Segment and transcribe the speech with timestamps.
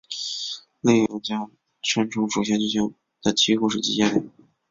[0.79, 1.51] 另有将
[1.83, 4.23] 删除主线剧情的其余故事集结为。